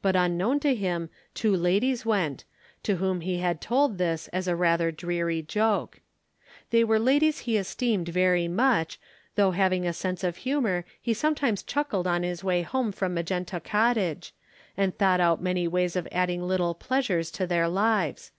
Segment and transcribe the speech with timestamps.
[0.00, 2.44] But unknown to him two ladies went,
[2.84, 6.02] to whom he had told this as a rather dreary joke.
[6.70, 9.00] They were ladies he esteemed very much,
[9.34, 13.58] though having a sense of humor he sometimes chuckled on his way home from Magenta
[13.58, 14.32] Cottage,
[14.76, 18.30] and he thought out many ways of adding little pleasures to their lives.